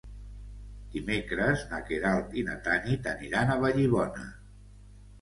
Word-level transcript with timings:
Dimecres 0.95 1.67
na 1.75 1.83
Queralt 1.91 2.35
i 2.43 2.47
na 2.49 2.59
Tanit 2.71 3.13
aniran 3.15 3.55
a 3.59 3.63
Vallibona. 3.67 4.29